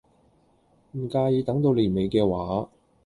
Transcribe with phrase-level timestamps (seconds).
[0.93, 2.71] 唔介意等到年尾嘅話